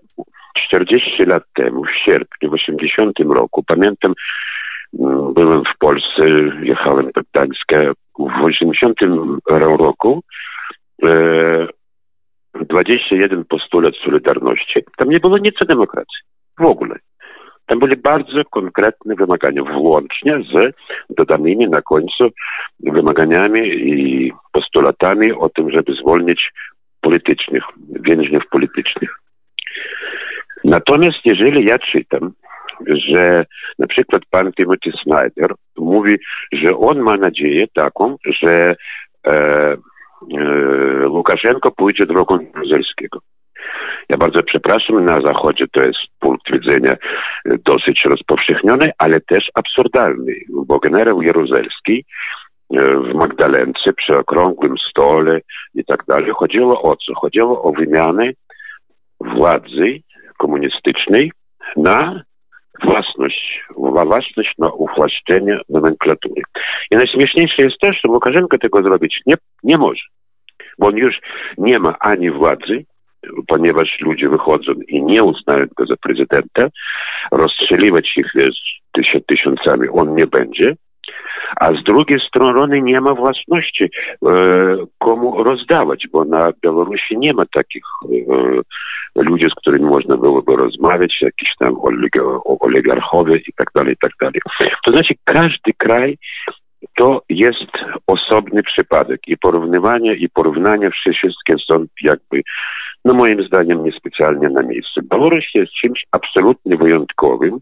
40 0.66 1.24
lat 1.24 1.42
temu, 1.54 1.84
w 1.84 2.04
sierpniu, 2.04 2.50
w 2.50 2.54
80 2.54 3.18
roku, 3.34 3.62
pamiętam, 3.62 4.14
mm, 4.98 5.34
byłem 5.34 5.62
w 5.64 5.78
Polsce, 5.78 6.28
jechałem 6.62 7.10
do 7.14 7.20
Gdańska. 7.32 7.76
W 8.18 8.44
80 8.44 8.98
roku 9.58 10.22
e, 11.04 11.66
21 12.54 13.44
postulat 13.44 13.94
Solidarności. 14.04 14.80
Tam 14.96 15.08
nie 15.08 15.20
było 15.20 15.38
nic 15.38 15.62
o 15.62 15.64
demokracji. 15.64 16.18
W 16.58 16.64
ogóle. 16.64 16.96
Tam 17.66 17.78
były 17.78 17.96
bardzo 17.96 18.44
konkretne 18.44 19.14
wymagania, 19.14 19.62
włącznie 19.62 20.38
z 20.52 20.74
dodanymi 21.10 21.68
na 21.68 21.82
końcu 21.82 22.28
wymaganiami 22.80 23.60
i 23.68 24.32
postulatami 24.52 25.32
o 25.32 25.48
tym, 25.48 25.70
żeby 25.70 25.92
zwolnić 25.92 26.52
politycznych, 27.00 27.62
więźniów 28.00 28.42
politycznych. 28.50 29.20
Natomiast 30.66 31.18
jeżeli 31.24 31.64
ja 31.64 31.78
czytam, 31.78 32.32
że 32.86 33.44
na 33.78 33.86
przykład 33.86 34.22
pan 34.30 34.52
Timothy 34.52 34.90
Snyder 35.02 35.54
mówi, 35.76 36.16
że 36.52 36.76
on 36.76 36.98
ma 36.98 37.16
nadzieję 37.16 37.66
taką, 37.74 38.16
że 38.24 38.76
e, 39.26 39.32
e, 39.32 39.76
Łukaszenko 41.08 41.70
pójdzie 41.70 42.06
drogą 42.06 42.38
Jaruzelskiego. 42.54 43.18
Ja 44.08 44.16
bardzo 44.16 44.42
przepraszam, 44.42 45.04
na 45.04 45.20
Zachodzie 45.20 45.64
to 45.72 45.82
jest 45.82 45.98
punkt 46.18 46.52
widzenia 46.52 46.96
dosyć 47.44 48.00
rozpowszechniony, 48.04 48.90
ale 48.98 49.20
też 49.20 49.50
absurdalny, 49.54 50.34
bo 50.66 50.78
generał 50.78 51.22
Jaruzelski 51.22 52.04
e, 52.74 52.96
w 52.96 53.14
Magdalence 53.14 53.92
przy 53.96 54.16
okrągłym 54.18 54.74
stole 54.90 55.40
i 55.74 55.84
tak 55.84 56.04
dalej 56.08 56.32
chodziło 56.36 56.82
o 56.82 56.96
co? 56.96 57.14
Chodziło 57.14 57.62
o 57.62 57.72
wymianę 57.72 58.32
władzy 59.20 60.00
komunistycznej 60.36 61.32
na 61.76 62.22
własność, 62.84 63.64
własność 63.76 64.54
na 64.58 64.68
uwłaszczenie 64.68 65.60
nomenklatury. 65.68 66.42
I 66.90 66.96
najśmieszniejsze 66.96 67.62
jest 67.62 67.78
to, 67.78 67.92
że 67.92 68.08
Łukaszenko 68.08 68.58
tego 68.58 68.82
zrobić 68.82 69.20
nie, 69.26 69.34
nie 69.62 69.78
może, 69.78 70.02
bo 70.78 70.86
on 70.86 70.96
już 70.96 71.20
nie 71.58 71.78
ma 71.78 71.98
ani 72.00 72.30
władzy, 72.30 72.84
ponieważ 73.46 73.96
ludzie 74.00 74.28
wychodzą 74.28 74.72
i 74.88 75.02
nie 75.02 75.22
uznają 75.24 75.66
go 75.76 75.86
za 75.86 75.96
prezydenta, 75.96 76.68
rozstrzeliwać 77.32 78.16
ich 78.16 78.30
wiesz, 78.34 78.80
tysiącami 79.28 79.88
on 79.88 80.14
nie 80.14 80.26
będzie, 80.26 80.76
a 81.56 81.72
z 81.72 81.84
drugiej 81.84 82.20
strony 82.20 82.82
nie 82.82 83.00
ma 83.00 83.14
własności 83.14 83.84
e, 83.84 83.88
komu 84.98 85.44
rozdawać, 85.44 86.06
bo 86.12 86.24
na 86.24 86.52
Białorusi 86.62 87.18
nie 87.18 87.32
ma 87.32 87.44
takich 87.54 87.84
e, 89.16 89.22
ludzi, 89.22 89.46
z 89.50 89.54
którymi 89.54 89.84
można 89.84 90.16
byłoby 90.16 90.56
rozmawiać, 90.56 91.18
jakiś 91.20 91.48
tam 91.58 91.76
oligarchowie 92.44 93.36
i 93.36 93.52
tak 93.56 93.68
dalej, 93.74 93.92
i 93.92 93.96
tak 93.96 94.12
dalej. 94.20 94.40
To 94.84 94.90
znaczy 94.90 95.14
każdy 95.24 95.72
kraj 95.76 96.18
to 96.96 97.22
jest 97.28 97.72
osobny 98.06 98.62
przypadek 98.62 99.20
i 99.26 99.36
porównywanie 99.36 100.14
i 100.14 100.28
porównania 100.28 100.90
wszystkie 100.90 101.54
są 101.66 101.86
jakby 102.02 102.42
no 103.04 103.14
moim 103.14 103.46
zdaniem 103.46 103.84
niespecjalnie 103.84 104.48
na 104.48 104.62
miejscu. 104.62 105.00
Białoruś 105.12 105.54
jest 105.54 105.72
czymś 105.72 106.04
absolutnie 106.12 106.76
wyjątkowym 106.76 107.58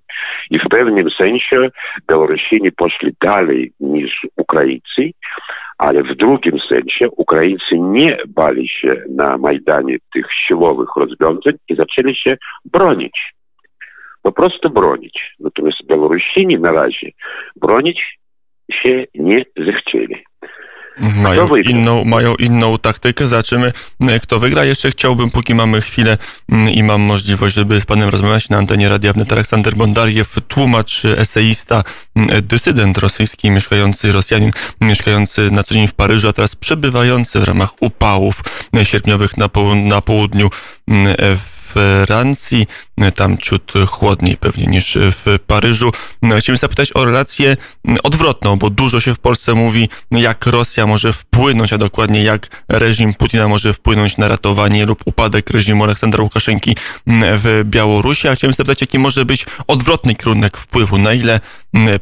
i 0.50 0.58
w 0.58 0.68
pewnym 0.70 1.10
sensie 1.10 1.68
Białorusini 2.10 2.72
poszli 2.72 3.12
dalej 3.22 3.72
niż 3.80 4.26
Ukraińcy, 4.36 5.10
ale 5.78 6.02
w 6.02 6.16
drugim 6.16 6.58
sensie 6.68 7.10
Ukraińcy 7.10 7.78
nie 7.78 8.18
bali 8.28 8.68
się 8.68 9.02
na 9.10 9.38
Majdanie 9.38 9.96
tych 10.14 10.26
siłowych 10.46 10.88
rozwiązań 10.96 11.52
i 11.68 11.76
zaczęli 11.76 12.16
się 12.16 12.36
bronić. 12.64 13.34
Po 14.22 14.32
prostu 14.32 14.70
bronić. 14.70 15.34
Natomiast 15.40 15.86
Białorusini 15.86 16.58
na 16.58 16.72
razie 16.72 17.10
bronić 17.56 18.18
się 18.72 19.04
nie 19.14 19.44
zechcieli. 19.56 20.24
Mają 20.98 21.46
inną, 21.56 22.04
mają 22.04 22.34
inną 22.34 22.78
taktykę. 22.78 23.26
Zobaczymy, 23.26 23.72
kto 24.22 24.38
wygra. 24.38 24.64
Jeszcze 24.64 24.90
chciałbym, 24.90 25.30
póki 25.30 25.54
mamy 25.54 25.80
chwilę 25.80 26.18
mm, 26.52 26.70
i 26.70 26.82
mam 26.82 27.00
możliwość, 27.00 27.54
żeby 27.54 27.80
z 27.80 27.86
panem 27.86 28.08
rozmawiać 28.08 28.48
na 28.48 28.58
antenie 28.58 28.88
Radia 28.88 29.12
Wnet, 29.12 29.32
Aleksander 29.32 29.74
Bondariew, 29.74 30.34
tłumacz, 30.48 31.04
eseista, 31.04 31.84
mm, 32.16 32.28
dysydent 32.42 32.98
rosyjski, 32.98 33.50
mieszkający 33.50 34.12
Rosjanin, 34.12 34.50
mieszkający 34.80 35.50
na 35.50 35.62
co 35.62 35.74
dzień 35.74 35.88
w 35.88 35.94
Paryżu, 35.94 36.28
a 36.28 36.32
teraz 36.32 36.56
przebywający 36.56 37.40
w 37.40 37.44
ramach 37.44 37.70
upałów 37.80 38.42
sierpniowych 38.82 39.36
na, 39.36 39.48
na 39.74 40.00
południu 40.00 40.50
mm, 40.88 41.14
w 41.18 42.04
Francji. 42.06 42.66
Tam 43.14 43.38
ciut 43.38 43.72
chłodniej 43.86 44.36
pewnie 44.36 44.66
niż 44.66 44.98
w 45.00 45.38
Paryżu. 45.46 45.90
Chciałem 46.38 46.56
zapytać 46.56 46.96
o 46.96 47.04
relację 47.04 47.56
odwrotną, 48.02 48.56
bo 48.56 48.70
dużo 48.70 49.00
się 49.00 49.14
w 49.14 49.18
Polsce 49.18 49.54
mówi, 49.54 49.88
jak 50.10 50.46
Rosja 50.46 50.86
może 50.86 51.12
wpłynąć, 51.12 51.72
a 51.72 51.78
dokładnie 51.78 52.22
jak 52.22 52.64
reżim 52.68 53.14
Putina 53.14 53.48
może 53.48 53.72
wpłynąć 53.72 54.16
na 54.16 54.28
ratowanie 54.28 54.86
lub 54.86 55.02
upadek 55.04 55.50
reżimu 55.50 55.84
Aleksandra 55.84 56.22
Łukaszenki 56.22 56.76
w 57.06 57.62
Białorusi. 57.64 58.28
A 58.28 58.34
chciałem 58.34 58.54
zapytać, 58.54 58.80
jaki 58.80 58.98
może 58.98 59.24
być 59.24 59.46
odwrotny 59.66 60.14
kierunek 60.14 60.56
wpływu, 60.56 60.98
na 60.98 61.12
ile 61.12 61.40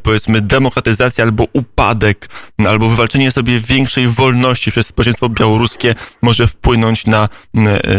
powiedzmy 0.03 0.41
demokratyzacja 0.41 1.23
albo 1.23 1.47
upadek, 1.53 2.29
albo 2.67 2.89
wywalczenie 2.89 3.31
sobie 3.31 3.59
większej 3.59 4.07
wolności 4.07 4.71
przez 4.71 4.87
społeczeństwo 4.87 5.29
białoruskie 5.29 5.95
może 6.21 6.47
wpłynąć 6.47 7.05
na, 7.05 7.29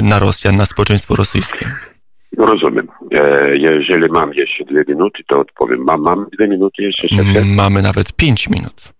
na 0.03 0.19
Rosję, 0.19 0.53
na 0.53 0.67
społeczeństwo 0.67 1.17
rosyjskie. 1.17 1.94
Rozumiem. 2.38 2.88
E, 3.12 3.57
jeżeli 3.57 4.12
mam 4.12 4.35
jeszcze 4.35 4.64
dwie 4.64 4.85
minuty, 4.88 5.23
to 5.26 5.41
odpowiem. 5.41 5.85
Mam, 5.85 6.03
mam 6.03 6.26
dwie 6.33 6.49
minuty 6.49 6.83
jeszcze? 6.83 7.09
Szefie? 7.09 7.45
Mamy 7.57 7.83
nawet 7.83 8.12
pięć 8.12 8.50
minut. 8.50 8.95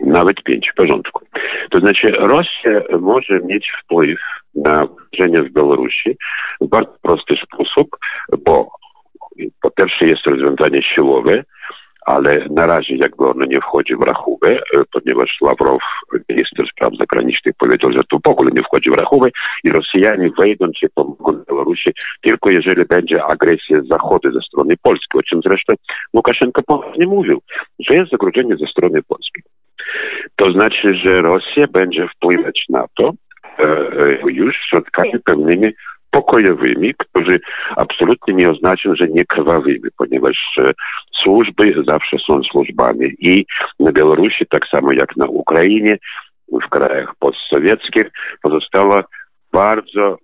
Nawet 0.00 0.42
pięć, 0.42 0.70
w 0.72 0.74
porządku. 0.74 1.24
To 1.70 1.80
znaczy 1.80 2.10
Rosja 2.10 2.80
może 3.00 3.40
mieć 3.40 3.72
wpływ 3.84 4.18
na 4.54 4.86
wydarzenia 4.86 5.42
w 5.42 5.52
Białorusi 5.52 6.16
w 6.60 6.68
bardzo 6.68 6.94
prosty 7.02 7.34
sposób, 7.44 7.88
bo 8.44 8.68
po 9.62 9.70
pierwsze 9.70 10.06
jest 10.06 10.26
rozwiązanie 10.26 10.82
siłowe, 10.82 11.44
ale 12.08 12.46
na 12.50 12.66
razie 12.66 12.96
jakby 12.96 13.26
ono 13.26 13.44
nie 13.44 13.60
wchodzi 13.60 13.96
w 13.96 14.02
rachubę, 14.02 14.48
e, 14.50 14.82
ponieważ 14.92 15.38
Ławrow, 15.40 15.82
minister 16.28 16.66
spraw 16.72 16.96
zagranicznych, 16.96 17.54
powiedział, 17.58 17.92
że 17.92 18.00
to 18.10 18.18
w 18.24 18.28
ogóle 18.28 18.50
nie 18.54 18.62
wchodzi 18.62 18.90
w 18.90 18.94
rachubę 18.94 19.28
i 19.64 19.70
Rosjanie 19.70 20.30
wejdą 20.38 20.66
się 20.76 20.86
pomogą 20.94 21.44
Białorusi 21.48 21.90
tylko 22.20 22.50
jeżeli 22.50 22.84
będzie 22.84 23.24
agresja 23.24 23.80
z 23.82 23.88
zachodu 23.88 24.32
ze 24.32 24.40
strony 24.40 24.74
Polski, 24.82 25.18
o 25.18 25.22
czym 25.22 25.40
zresztą 25.42 25.74
Łukaszenko 26.14 26.62
poważnie 26.62 27.06
mówił, 27.06 27.40
że 27.78 27.94
jest 27.94 28.10
zagrożenie 28.10 28.56
ze 28.56 28.66
strony 28.66 29.02
Polski. 29.02 29.42
To 30.36 30.52
znaczy, 30.52 30.94
że 30.94 31.22
Rosja 31.22 31.66
będzie 31.66 32.08
wpływać 32.08 32.64
na 32.68 32.86
to 32.96 33.12
e, 33.58 33.62
e, 33.62 34.18
już 34.26 34.56
środkami 34.68 35.12
pewnymi 35.24 35.72
pokojowymi, 36.10 36.94
którzy 36.98 37.40
absolutnie 37.76 38.34
nie 38.34 38.50
oznaczają, 38.50 38.94
że 38.94 39.08
nie 39.08 39.24
krwawymi, 39.24 39.90
ponieważ 39.98 40.58
e, 40.58 40.72
służby 41.22 41.74
zawsze 41.86 42.16
są 42.26 42.42
służbami 42.42 43.14
i 43.18 43.46
na 43.80 43.92
Białorusi, 43.92 44.46
tak 44.46 44.68
samo 44.68 44.92
jak 44.92 45.16
na 45.16 45.26
Ukrainie, 45.26 45.98
w 46.66 46.68
krajach 46.68 47.14
postsowieckich 47.18 48.10
pozostała 48.42 49.04
bardzo 49.52 50.18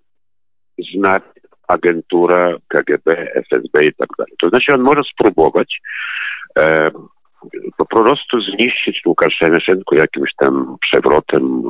znana 0.92 1.20
agentura 1.68 2.56
KGB, 2.68 3.32
FSB 3.34 3.84
i 3.84 3.94
tak 3.94 4.08
dalej. 4.18 4.32
To 4.40 4.48
znaczy 4.48 4.74
on 4.74 4.80
może 4.80 5.02
spróbować 5.12 5.80
e, 6.58 6.90
po 7.76 7.86
prostu 7.86 8.40
zniszczyć 8.40 9.02
Łukaszenko 9.06 9.96
jakimś 9.96 10.34
tam 10.38 10.76
przewrotem 10.80 11.62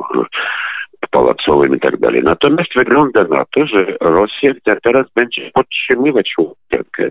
pałacowym 1.11 1.75
i 1.75 1.79
tak 1.79 1.97
dalej. 1.97 2.23
Natomiast 2.23 2.75
wygląda 2.75 3.23
na 3.23 3.45
to, 3.55 3.67
że 3.67 3.85
Rosja 4.01 4.53
teraz 4.83 5.05
będzie 5.15 5.51
podtrzymywać 5.53 6.33
Łukaszenkę, 6.37 7.09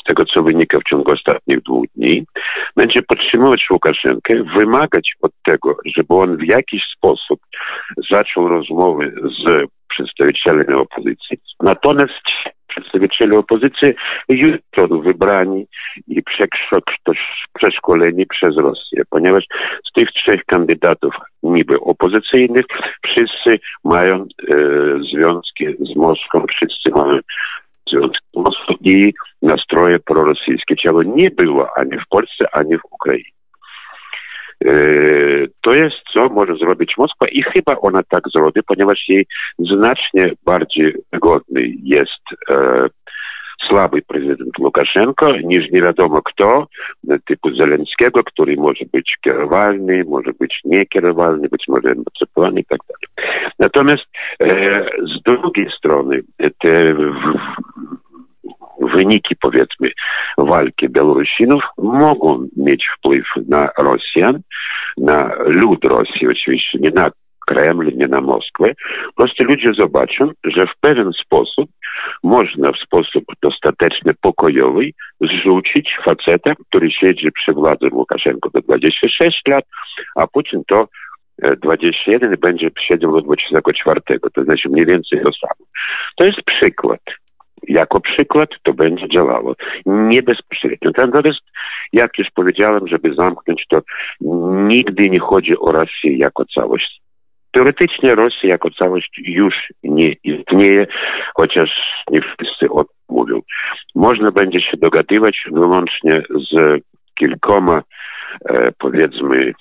z 0.00 0.04
tego 0.04 0.24
co 0.24 0.42
wynika 0.42 0.78
w 0.78 0.88
ciągu 0.88 1.12
ostatnich 1.12 1.62
dwóch 1.62 1.86
dni, 1.96 2.24
będzie 2.76 3.02
podtrzymywać 3.02 3.70
Łukaszenkę, 3.70 4.34
wymagać 4.56 5.12
od 5.22 5.32
tego, 5.44 5.76
żeby 5.96 6.14
on 6.14 6.36
w 6.36 6.44
jakiś 6.44 6.82
sposób 6.96 7.40
zaczął 8.10 8.48
rozmowy 8.48 9.14
z 9.22 9.68
przedstawicielami 9.88 10.74
opozycji. 10.74 11.38
Natomiast 11.62 12.22
przedstawiciele 12.68 13.38
opozycji 13.38 13.92
jutro 14.28 14.88
wybrani 14.88 15.66
i 16.08 16.22
przeszkoleni 17.54 18.26
przez 18.26 18.56
Rosję, 18.56 19.02
ponieważ 19.10 19.44
z 19.90 19.92
tych 19.92 20.08
trzech 20.12 20.44
kandydatów 20.44 21.14
niby 21.42 21.80
opozycyjnych 21.80 22.66
wszyscy 23.04 23.60
mają 23.84 24.22
e, 24.22 24.54
związki 25.12 25.66
z 25.80 25.96
Moskwą, 25.96 26.44
wszyscy 26.50 26.90
mają 26.90 27.18
związki 27.90 28.26
z 28.34 28.36
Moskwą 28.36 28.74
i 28.84 29.14
nastroje 29.42 29.98
prorosyjskie, 29.98 30.76
czego 30.76 31.02
nie 31.02 31.30
było 31.30 31.68
ani 31.76 31.98
w 31.98 32.08
Polsce, 32.08 32.44
ani 32.52 32.78
w 32.78 32.84
Ukrainie. 32.90 33.30
E, 34.64 34.70
to 35.60 35.74
jest, 35.74 35.96
co 36.12 36.28
może 36.28 36.56
zrobić 36.56 36.96
Moskwa 36.98 37.28
i 37.28 37.42
chyba 37.42 37.76
ona 37.76 38.02
tak 38.02 38.22
zrobi, 38.34 38.60
ponieważ 38.66 39.08
jej 39.08 39.26
znacznie 39.58 40.32
bardziej 40.44 40.94
wygodny 41.12 41.62
jest 41.82 42.22
e, 42.50 42.86
słaby 43.68 44.02
prezydent 44.02 44.58
Łukaszenko 44.58 45.32
niż 45.36 45.70
nie 45.70 45.82
wiadomo 45.82 46.22
kto, 46.22 46.66
typu 47.26 47.54
Zeleńskiego, 47.54 48.24
który 48.24 48.56
może 48.56 48.84
być 48.92 49.16
kierowalny, 49.20 50.04
może 50.04 50.32
być 50.40 50.60
niekierowalny, 50.64 51.48
być 51.48 51.64
może 51.68 51.88
emancypowany 51.88 52.60
i 52.60 52.64
tak 52.64 52.78
dalej. 52.88 53.28
Natomiast 53.58 54.04
e, 54.40 54.86
z 55.02 55.22
drugiej 55.22 55.70
strony 55.78 56.20
te 56.58 56.94
wyniki, 58.80 59.36
powiedzmy, 59.36 59.90
walki 60.38 60.88
Białorusinów 60.88 61.62
mogą 61.78 62.48
mieć 62.56 62.86
wpływ 62.98 63.26
na 63.48 63.68
Rosjan, 63.78 64.40
na 64.96 65.30
lud 65.46 65.84
Rosji, 65.84 66.28
oczywiście 66.28 66.78
nie 66.78 66.90
na 66.90 67.10
Kreml, 67.48 67.92
nie 67.96 68.08
na 68.08 68.20
Moskwę. 68.20 68.72
Po 69.06 69.12
prostu 69.12 69.44
ludzie 69.44 69.72
zobaczą, 69.74 70.30
że 70.44 70.66
w 70.66 70.80
pewien 70.80 71.10
sposób 71.12 71.70
można 72.22 72.72
w 72.72 72.76
sposób 72.76 73.24
dostatecznie 73.42 74.12
pokojowy 74.20 74.90
zrzucić 75.20 75.96
faceta, 76.04 76.54
który 76.68 76.90
siedzi 76.90 77.32
przy 77.32 77.52
władzy 77.52 77.88
Łukaszenko 77.92 78.50
do 78.50 78.60
26 78.60 79.42
lat, 79.48 79.64
a 80.16 80.26
Putin 80.26 80.62
to 80.68 80.88
21 81.62 82.36
będzie 82.40 82.70
siedział 82.80 83.12
do 83.12 83.20
24, 83.20 84.00
to 84.34 84.44
znaczy 84.44 84.68
mniej 84.68 84.86
więcej 84.86 85.20
to 85.22 85.32
samo. 85.32 85.66
To 86.16 86.24
jest 86.24 86.42
przykład 86.42 87.00
jako 87.68 88.00
przykład 88.00 88.48
to 88.62 88.74
będzie 88.74 89.08
działało. 89.08 89.54
Nie 89.86 90.22
bezpośrednio. 90.22 90.90
Natomiast, 90.96 91.40
jak 91.92 92.18
już 92.18 92.28
powiedziałem, 92.34 92.88
żeby 92.88 93.14
zamknąć 93.14 93.64
to, 93.68 93.80
nigdy 94.50 95.10
nie 95.10 95.20
chodzi 95.20 95.58
o 95.58 95.72
Rosję 95.72 96.16
jako 96.16 96.44
całość. 96.54 97.00
Teoretycznie 97.52 98.14
Rosja 98.14 98.48
jako 98.48 98.70
całość 98.70 99.20
już 99.24 99.54
nie 99.82 100.12
istnieje, 100.24 100.86
chociaż 101.34 101.70
nie 102.10 102.20
wszyscy 102.20 102.70
o 102.70 102.84
tym 102.84 102.94
mówią. 103.08 103.40
Można 103.94 104.30
będzie 104.30 104.60
się 104.60 104.76
dogadywać 104.76 105.44
wyłącznie 105.52 106.22
z 106.50 106.80
kilkoma, 107.14 107.82
e, 108.48 108.72
powiedzmy, 108.78 109.52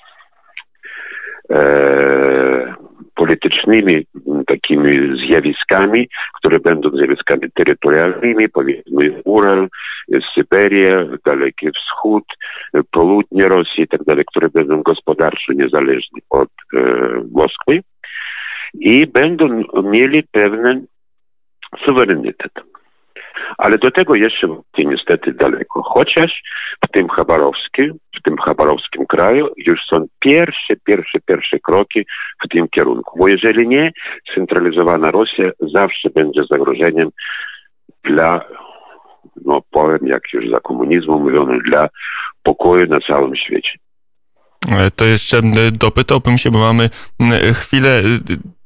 politycznymi 3.16 4.06
takimi 4.48 5.18
zjawiskami, 5.28 6.10
które 6.40 6.60
będą 6.60 6.90
zjawiskami 6.90 7.52
terytorialnymi, 7.56 8.50
powiedzmy 8.50 9.22
Ural, 9.26 9.68
Syberia, 10.36 11.06
Dalekie 11.26 11.72
Wschód, 11.72 12.24
południe 12.92 13.50
Rosji 13.50 13.84
i 13.84 13.88
tak 13.88 14.04
dalej, 14.04 14.26
które 14.28 14.50
będą 14.50 14.82
gospodarczo 14.82 15.54
niezależne 15.54 16.20
od 16.30 16.50
e, 16.50 16.80
Moskwy 17.32 17.82
i 18.74 19.08
będą 19.08 19.64
mieli 19.84 20.24
pewien 20.24 20.86
suwerenitет. 21.86 22.52
Ale 23.58 23.78
do 23.78 23.92
tego 23.92 24.16
jeszcze 24.16 24.48
niestety 24.78 25.34
daleko. 25.34 25.84
Chociaż 25.84 26.42
w 26.86 26.92
tym 26.92 27.10
Chabarowskim, 27.10 27.94
w 28.20 28.22
tym 28.22 28.38
Chabarowskim 28.38 29.06
kraju 29.06 29.50
już 29.58 29.80
są 29.90 30.06
pierwsze, 30.20 30.74
pierwsze, 30.86 31.20
pierwsze 31.26 31.60
kroki 31.60 32.06
w 32.46 32.48
tym 32.48 32.68
kierunku. 32.68 33.20
Bo 33.20 33.28
jeżeli 33.28 33.68
nie, 33.68 33.92
centralizowana 34.36 35.12
Rosja 35.12 35.52
zawsze 35.74 36.10
będzie 36.10 36.42
zagrożeniem 36.50 37.10
dla, 38.04 38.42
no 39.46 39.62
powiem 39.72 40.08
jak 40.08 40.24
już 40.34 40.50
za 40.50 40.60
komunizmu 40.60 41.20
mówiono, 41.20 41.60
dla 41.60 41.90
pokoju 42.44 42.88
na 42.88 43.00
całym 43.00 43.36
świecie. 43.36 43.72
To 44.96 45.06
jeszcze 45.06 45.42
dopytałbym 45.72 46.38
się, 46.38 46.52
bo 46.52 46.60
mamy 46.60 46.90
chwilę. 47.54 48.02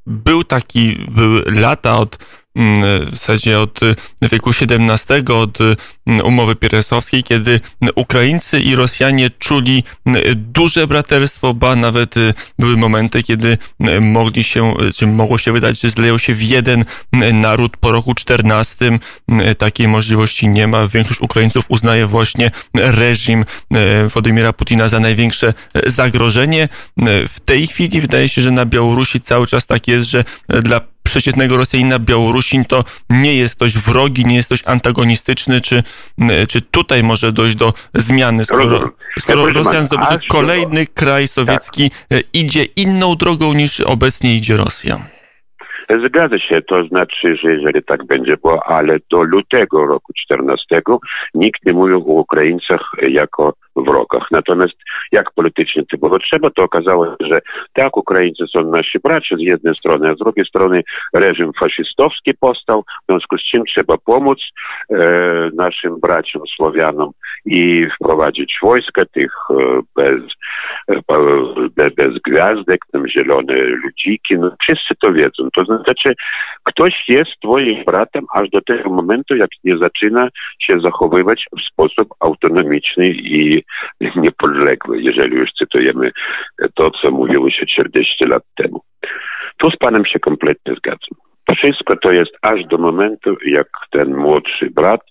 Był 0.05 0.43
taki, 0.43 0.97
były 1.09 1.43
lata 1.61 1.97
od 1.97 2.17
w 2.55 3.09
zasadzie 3.11 3.59
od 3.59 3.83
y, 3.83 3.95
wieku 4.21 4.49
XVII, 4.49 5.35
od 5.35 5.61
y, 5.61 5.75
umowy 6.23 6.55
pieresowskiej, 6.55 7.23
kiedy 7.23 7.59
Ukraińcy 7.95 8.59
i 8.59 8.75
Rosjanie 8.75 9.29
czuli 9.29 9.83
y, 10.07 10.35
duże 10.35 10.87
braterstwo, 10.87 11.53
ba 11.53 11.75
nawet 11.75 12.15
były 12.59 12.77
momenty, 12.77 13.23
kiedy 13.23 13.57
mogli 14.01 14.43
się, 14.43 14.73
czy 14.95 15.07
mogło 15.07 15.37
się 15.37 15.51
wydać, 15.51 15.81
że 15.81 15.89
zleją 15.89 16.17
się 16.17 16.33
w 16.33 16.43
jeden 16.43 16.85
naród 17.33 17.77
po 17.77 17.91
roku 17.91 18.13
XIV. 18.29 18.99
Takiej 19.57 19.87
możliwości 19.87 20.47
nie 20.47 20.67
ma. 20.67 20.87
Większość 20.87 21.21
Ukraińców 21.21 21.65
uznaje 21.69 22.07
właśnie 22.07 22.51
reżim 22.75 23.45
Władimira 24.13 24.53
Putina 24.53 24.87
za 24.87 24.99
największe 24.99 25.53
zagrożenie. 25.85 26.69
W 27.33 27.39
tej 27.45 27.67
chwili 27.67 28.01
wydaje 28.01 28.29
się, 28.29 28.41
że 28.41 28.51
na 28.51 28.65
Białorusi 28.65 29.21
cały 29.21 29.47
czas 29.47 29.65
tak 29.65 29.87
jest, 29.87 30.09
że 30.09 30.23
dla 30.47 30.81
przeciętnego 31.03 31.57
Rosjanina 31.57 31.99
Białorusin 31.99 32.65
to 32.65 32.83
nie 33.09 33.35
jest 33.35 33.59
dość 33.59 33.77
wrogi, 33.77 34.25
nie 34.25 34.35
jest 34.35 34.49
dość 34.49 34.63
antagonistyczny, 34.65 35.61
czy, 35.61 35.83
czy 36.49 36.61
tutaj 36.61 37.03
może 37.03 37.31
dojść 37.31 37.55
do 37.55 37.73
zmiany, 37.93 38.45
skoro, 38.45 38.89
skoro 39.19 39.45
Rosjan 39.45 39.85
zdobył, 39.85 40.05
że 40.11 40.19
kolejny 40.29 40.87
kraj 40.87 41.27
sowiecki 41.27 41.91
tak. 42.09 42.19
idzie 42.33 42.63
inną 42.63 43.15
drogą 43.15 43.53
niż 43.53 43.79
obecnie 43.79 44.35
idzie 44.35 44.57
Rosja. 44.57 45.20
Zgadza 45.99 46.39
się, 46.39 46.61
to 46.61 46.83
znaczy, 46.83 47.35
że 47.35 47.51
jeżeli 47.51 47.83
tak 47.83 48.05
będzie 48.05 48.37
było, 48.37 48.63
ale 48.63 48.97
do 49.11 49.23
lutego 49.23 49.85
roku 49.85 50.13
14 50.13 50.81
nikt 51.33 51.65
nie 51.65 51.73
mówił 51.73 51.97
o 51.97 52.21
Ukraińcach 52.21 52.91
jako 53.01 53.53
wrogach. 53.75 54.23
Natomiast 54.31 54.73
jak 55.11 55.31
politycznie 55.31 55.83
to 55.91 55.97
było 55.97 56.19
trzeba, 56.19 56.49
to 56.49 56.63
okazało 56.63 57.05
się, 57.05 57.15
że 57.19 57.41
tak, 57.73 57.97
Ukraińcy 57.97 58.43
są 58.47 58.63
nasi 58.63 58.99
bracia 58.99 59.35
z 59.35 59.39
jednej 59.39 59.75
strony, 59.75 60.09
a 60.09 60.15
z 60.15 60.17
drugiej 60.17 60.45
strony 60.45 60.83
reżim 61.13 61.51
faszystowski 61.59 62.33
powstał, 62.39 62.83
w 62.83 63.05
związku 63.09 63.37
z 63.37 63.43
czym 63.43 63.63
trzeba 63.65 63.97
pomóc 63.97 64.39
e, 64.89 64.95
naszym 65.53 65.99
braciom 65.99 66.41
Słowianom 66.55 67.11
i 67.45 67.87
wprowadzić 67.95 68.53
wojska 68.63 69.05
tych 69.05 69.31
e, 69.49 69.81
bez, 69.95 70.21
e, 71.77 71.89
bez, 71.89 72.21
gwiazdek, 72.27 72.79
tam 72.91 73.07
zielone 73.07 73.53
ludziki, 73.53 74.37
no 74.39 74.51
wszyscy 74.61 74.95
to 75.01 75.13
wiedzą. 75.13 75.49
To 75.55 75.65
znaczy, 75.65 75.80
ktoś 76.63 76.93
jest 77.07 77.31
twoim 77.43 77.83
bratem 77.85 78.25
aż 78.33 78.49
do 78.49 78.61
tego 78.61 78.89
momentu, 78.89 79.35
jak 79.35 79.49
nie 79.63 79.77
zaczyna 79.77 80.29
się 80.61 80.79
zachowywać 80.79 81.45
w 81.57 81.61
sposób 81.71 82.07
autonomiczny 82.19 83.09
i 83.09 83.63
niepodległy, 84.15 85.01
jeżeli 85.01 85.35
już 85.35 85.49
cytujemy 85.51 86.11
to, 86.75 86.91
co 86.91 87.11
mówiło 87.11 87.49
się 87.49 87.65
40 87.65 88.25
lat 88.25 88.43
temu. 88.55 88.81
Tu 89.57 89.71
z 89.71 89.77
panem 89.77 90.05
się 90.05 90.19
kompletnie 90.19 90.75
zgadzam. 90.75 91.17
Wszystko 91.57 91.95
to 91.95 92.11
jest 92.11 92.31
aż 92.41 92.65
do 92.65 92.77
momentu, 92.77 93.37
jak 93.45 93.67
ten 93.91 94.15
młodszy 94.15 94.69
brat 94.69 95.01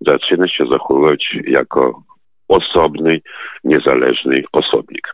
zaczyna 0.00 0.48
się 0.48 0.66
zachowywać 0.66 1.36
jako 1.46 2.02
osobny, 2.48 3.20
niezależny 3.64 4.42
osobnik. 4.52 5.12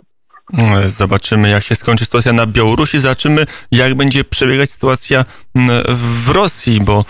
Zobaczymy, 0.87 1.49
jak 1.49 1.63
się 1.63 1.75
skończy 1.75 2.05
sytuacja 2.05 2.33
na 2.33 2.47
Białorusi. 2.47 3.01
Zobaczymy, 3.01 3.45
jak 3.73 3.95
będzie 3.95 4.25
przebiegać 4.25 4.71
sytuacja 4.71 5.25
w 5.89 6.31
Rosji, 6.31 6.81
bo 6.81 7.05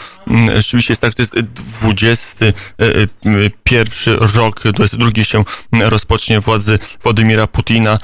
rzeczywiście 0.54 0.92
jest 0.92 1.02
tak, 1.02 1.10
że 1.10 1.16
to 1.16 1.22
jest 1.22 1.40
21 1.40 4.18
rok, 4.36 4.60
22 4.60 5.24
się 5.24 5.44
rozpocznie 5.90 6.40
władzy 6.40 6.78
Władimira 7.02 7.46
Putina. 7.46 7.98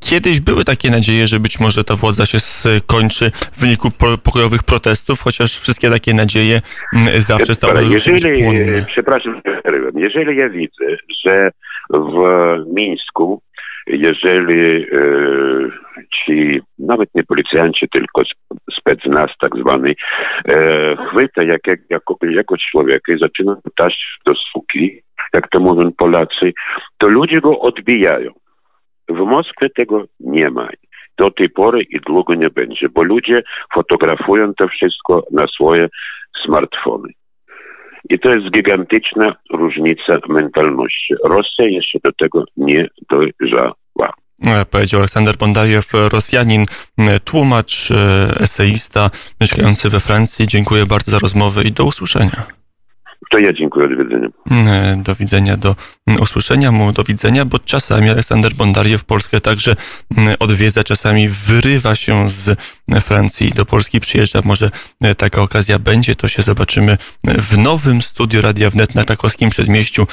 Kiedyś 0.00 0.40
były 0.40 0.64
takie 0.64 0.90
nadzieje, 0.90 1.26
że 1.26 1.40
być 1.40 1.60
może 1.60 1.84
ta 1.84 1.96
władza 1.96 2.26
się 2.26 2.40
skończy 2.40 3.30
w 3.30 3.60
wyniku 3.60 3.90
pokojowych 4.22 4.62
protestów, 4.62 5.20
chociaż 5.20 5.58
wszystkie 5.58 5.90
takie 5.90 6.14
nadzieje 6.14 6.60
zawsze 7.18 7.54
stały 7.54 7.84
jeżeli, 7.84 8.44
Przepraszam, 8.86 9.40
jeżeli 9.94 10.36
ja 10.36 10.48
widzę, 10.48 10.84
że 11.24 11.50
w 11.90 12.14
Mińsku 12.74 13.42
jeżeli 13.86 14.82
e, 14.82 14.98
ci 16.14 16.60
nawet 16.78 17.08
nie 17.14 17.24
policjanci, 17.24 17.88
tylko 17.88 18.22
specnaz 18.78 19.30
tak 19.40 19.56
zwany, 19.56 19.94
e, 20.48 20.96
chwyta 20.96 21.42
jak, 21.42 21.60
jako, 21.90 22.16
jako 22.30 22.56
człowieka 22.70 23.12
i 23.12 23.18
zaczyna 23.18 23.56
pytać 23.64 23.94
do 24.26 24.34
suki, 24.34 25.00
jak 25.32 25.48
to 25.48 25.60
mówią 25.60 25.92
Polacy, 25.92 26.52
to 26.98 27.08
ludzie 27.08 27.40
go 27.40 27.58
odbijają. 27.60 28.30
W 29.08 29.18
Moskwie 29.18 29.70
tego 29.70 30.04
nie 30.20 30.50
ma. 30.50 30.68
Do 31.18 31.30
tej 31.30 31.50
pory 31.50 31.82
i 31.82 32.00
długo 32.00 32.34
nie 32.34 32.50
będzie, 32.50 32.88
bo 32.88 33.02
ludzie 33.02 33.42
fotografują 33.74 34.54
to 34.54 34.68
wszystko 34.68 35.22
na 35.30 35.46
swoje 35.46 35.88
smartfony. 36.44 37.08
I 38.10 38.18
to 38.18 38.34
jest 38.34 38.50
gigantyczna 38.50 39.34
różnica 39.50 40.18
mentalności. 40.28 41.14
Rosja 41.24 41.64
jeszcze 41.64 41.98
do 42.04 42.12
tego 42.12 42.44
nie 42.56 42.88
dojrzała. 43.10 43.74
E, 44.46 44.64
powiedział 44.64 45.00
Aleksander 45.00 45.36
Bondariew, 45.36 45.92
Rosjanin, 46.12 46.64
tłumacz, 47.24 47.90
e, 47.90 47.94
eseista, 48.40 49.10
mieszkający 49.40 49.90
we 49.90 50.00
Francji. 50.00 50.46
Dziękuję 50.46 50.86
bardzo 50.86 51.10
za 51.10 51.18
rozmowę 51.18 51.62
i 51.64 51.72
do 51.72 51.84
usłyszenia. 51.84 52.63
To 53.30 53.38
ja 53.38 53.52
dziękuję, 53.52 53.88
do 53.88 54.04
widzenia. 54.04 54.28
E, 54.50 55.02
do 55.02 55.14
widzenia, 55.14 55.56
do 55.56 55.76
usłyszenia 56.20 56.72
mu, 56.72 56.92
do 56.92 57.04
widzenia, 57.04 57.44
bo 57.44 57.58
czasami 57.58 58.10
Aleksander 58.10 58.54
Bondariew 58.54 59.04
Polskę 59.04 59.40
także 59.40 59.76
odwiedza, 60.38 60.84
czasami 60.84 61.28
wyrywa 61.28 61.94
się 61.94 62.28
z 62.28 62.60
Francji 63.00 63.52
do 63.52 63.64
Polski, 63.64 64.00
przyjeżdża. 64.00 64.40
Może 64.44 64.70
taka 65.16 65.42
okazja 65.42 65.78
będzie, 65.78 66.14
to 66.14 66.28
się 66.28 66.42
zobaczymy 66.42 66.98
w 67.24 67.58
nowym 67.58 68.02
studiu 68.02 68.42
Radia 68.42 68.70
Wnet 68.70 68.94
na 68.94 69.04
krakowskim 69.04 69.50
przedmieściu. 69.50 70.06